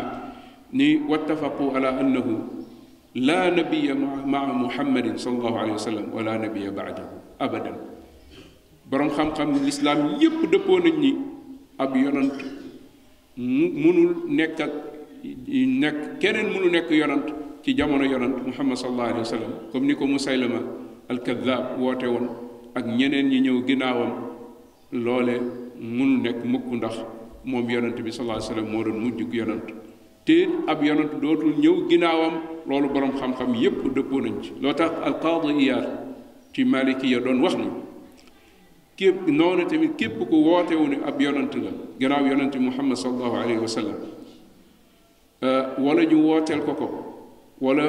[0.74, 2.36] ni wattafaqu ala annahu
[3.16, 7.76] la nabiyya ma'a muhammadin sallallahu alayhi wa sallam wa la nabiyya ba'dahu abadan
[8.90, 11.12] borom xam xam l'islam yépp dëppoo nañ ni
[11.78, 12.34] ab yonant
[13.38, 14.74] munul nekk ak
[15.82, 17.28] nekk keneen munu nekk yonant
[17.64, 20.60] ci jamono yonant muhammad sallallahu alayhi wa sallam comme ni ko musaylama
[21.12, 22.28] al kadhab woote woon
[22.76, 24.12] ak ñeneen ñi ñëw ginnaawam
[24.92, 25.36] loole
[25.78, 26.96] mënul nekk mukk ndax
[27.46, 29.70] moom yonent bi sallallahu alayhi wasallam moo doon mujjug yonent
[30.26, 32.34] te ab yonent dootul ñëw ginnaawam
[32.68, 35.86] loolu borom xam-xam yépp dëppoo nañ ci loo tax alqaadi iyaar
[36.54, 37.68] ci maliki ya doon wax ni
[38.96, 43.60] képp noonu tamit képp ko wootewu ne ab yonent la mu yonent muhammad sallallahu alayhi
[43.60, 43.96] wa sallam
[45.44, 46.88] euh, wala ñu wooteel ko ko
[47.62, 47.86] walla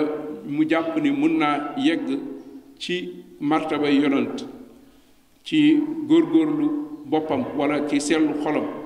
[0.47, 2.19] mu jàpp ni mun naa yegg
[2.79, 4.45] ci martabay yonent
[5.45, 5.77] ci
[6.09, 6.67] góor góorlu
[7.07, 8.84] boppam wala ci sellu xolam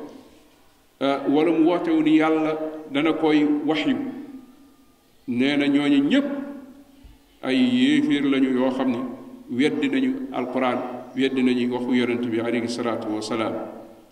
[1.00, 2.58] Eh, wala mu wootewu ni yàlla
[2.90, 3.94] dana koy waxyu
[5.28, 6.24] nee na ñooñu ñépp
[7.40, 8.98] ay yéeféer lañu yoo xam ne
[9.48, 10.78] weddi nañu alquran
[11.14, 13.52] weddi nañu waxu yonent bi alayhi salaatu wasalaam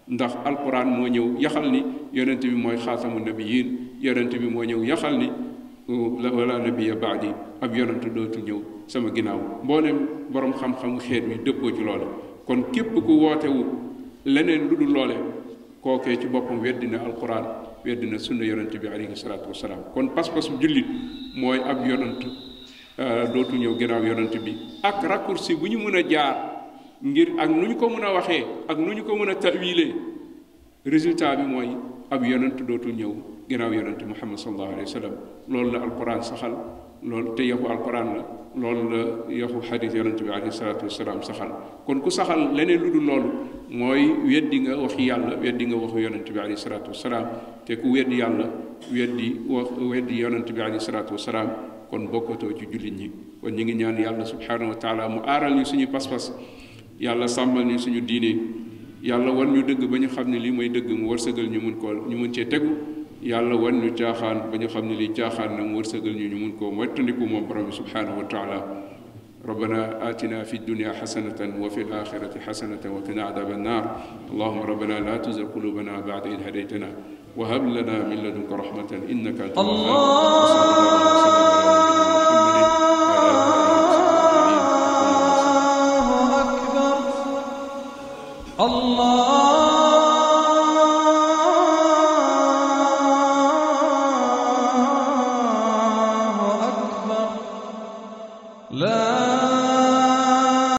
[0.06, 4.84] ndax alquran moo ñëw yaxal ni yonent bi mooy xaatamu nabiyin yonent bi moo ñëw
[4.84, 5.26] yaxal ni
[6.36, 9.96] wala nabiya baadi ab yonent dootu ñëw sama ginnaaw mboolem
[10.30, 12.06] boroom xam-xamu xeet mi dëppoo ci loole
[12.46, 13.66] kon képp ku wootewul
[14.24, 15.35] leneen lu dul loole
[15.86, 17.44] kookee ci boppam weddina alquran
[17.86, 19.52] weddina sunna yonent bi alayhi salaatu
[19.94, 20.86] kon pas-pasu jullit
[21.36, 22.26] mooy ab yonent
[22.98, 26.34] euh, dootu ñëw ginnaaw yonent bi ak raccourci bu ñu mën a jaar
[27.02, 29.94] ngir ak nu ñu ko mën a waxee ak nu ñu ko mën a tawilee
[30.84, 31.70] résultat bi mooy
[32.10, 33.12] ab yonent dootu ñëw
[33.48, 35.14] ginnaaw yonent muhammad sallallahu alayhi wa sallam
[35.48, 36.52] loolu la alquran saxal
[37.06, 38.22] loolu te yaxu alquran la
[38.58, 41.30] loolu la yaxu xadis yonent bi alayhi
[41.86, 43.30] kon ku saxal leneen lu dul loolu
[43.68, 47.26] mooy weddi nga waxi yàlla weddi nga waxu yonent bi alayhi salaatu wasalaam
[47.66, 48.46] te ku weddi yàlla
[48.94, 51.50] weddi wax weddi yonent bi alayhi salaatu wasalaam
[51.90, 53.10] kon bokkatoo ci jullit ñi
[53.42, 56.30] kon ñu ngi ñaan yàlla subhaanahu wa taala mu aaral ñu suñu pas-pas
[57.00, 58.38] yàlla sàmmal ñu suñu diine
[59.02, 61.76] yàlla wan ñu dëgg ba ñu xam ne lii mooy dëgg mu wërsëgal ñu mun
[61.76, 62.70] koo ñu mun cee tegu
[63.20, 66.36] yàlla wan ñu caaxaan ba ñu xam ne lii caaxaan na mu wërsëgal ñu ñu
[66.38, 68.85] mun koo moytandiku moom borom bi subhaanahu wa taala
[69.48, 73.96] ربنا آتنا في الدنيا حسنة وفي الآخرة حسنة وقنا عذاب النار
[74.30, 76.88] اللهم ربنا لا تزغ قلوبنا بعد إذ هديتنا
[77.36, 80.76] وهب لنا من لدنك رحمة إنك أنت الله
[88.60, 89.35] الله